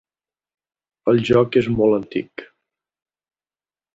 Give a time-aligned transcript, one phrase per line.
[1.11, 2.45] El joc és molt antic.